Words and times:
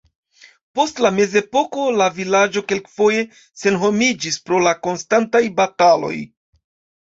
Post 0.77 1.01
la 1.05 1.09
mezepoko 1.17 1.83
la 2.01 2.07
vilaĝo 2.15 2.63
kelkfoje 2.71 3.27
senhomiĝis 3.65 4.41
pro 4.49 4.63
la 4.69 4.75
konstantaj 4.89 5.45
bataloj. 5.61 6.13